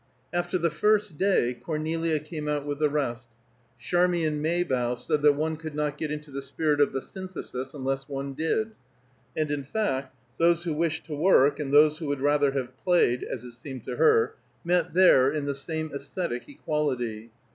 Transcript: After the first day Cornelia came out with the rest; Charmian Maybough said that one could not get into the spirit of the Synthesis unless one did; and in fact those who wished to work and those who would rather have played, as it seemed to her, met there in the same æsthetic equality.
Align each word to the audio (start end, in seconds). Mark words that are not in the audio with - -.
After 0.33 0.57
the 0.57 0.71
first 0.71 1.15
day 1.15 1.53
Cornelia 1.53 2.19
came 2.19 2.47
out 2.47 2.65
with 2.65 2.79
the 2.79 2.89
rest; 2.89 3.27
Charmian 3.77 4.41
Maybough 4.41 4.95
said 4.95 5.21
that 5.21 5.33
one 5.33 5.57
could 5.57 5.75
not 5.75 5.95
get 5.95 6.09
into 6.09 6.31
the 6.31 6.41
spirit 6.41 6.81
of 6.81 6.91
the 6.91 7.03
Synthesis 7.03 7.75
unless 7.75 8.09
one 8.09 8.33
did; 8.33 8.71
and 9.37 9.51
in 9.51 9.63
fact 9.63 10.15
those 10.39 10.63
who 10.63 10.73
wished 10.73 11.05
to 11.05 11.15
work 11.15 11.59
and 11.59 11.71
those 11.71 11.99
who 11.99 12.07
would 12.07 12.21
rather 12.21 12.53
have 12.53 12.75
played, 12.83 13.21
as 13.23 13.43
it 13.43 13.51
seemed 13.51 13.83
to 13.85 13.97
her, 13.97 14.33
met 14.63 14.95
there 14.95 15.29
in 15.31 15.45
the 15.45 15.53
same 15.53 15.91
æsthetic 15.91 16.49
equality. 16.49 17.29